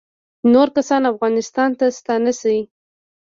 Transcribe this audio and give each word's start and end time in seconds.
نور 0.53 0.67
کسان 0.75 1.01
افغانستان 1.11 1.69
ته 1.79 1.85
ستانه 1.97 2.31
شي 2.41 2.57